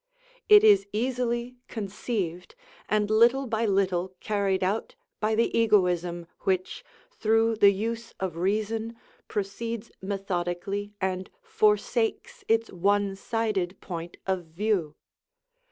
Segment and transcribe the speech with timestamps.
[0.49, 2.55] It is easily conceived,
[2.89, 8.95] and little by little carried out by the egoism, which, through the use of reason,
[9.27, 14.95] proceeds methodically and forsakes its one sided point of view.